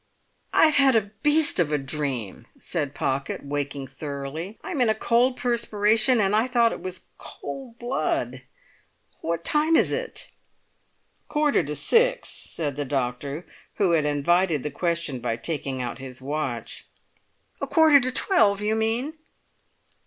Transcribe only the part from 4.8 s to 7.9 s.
in a cold perspiration, and I thought it was cold